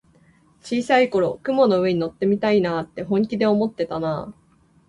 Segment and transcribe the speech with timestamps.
[0.63, 4.57] 小さい頃、雲の上に乗ってみたいって本気で思ってたなあ。